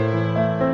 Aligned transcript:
Música 0.00 0.69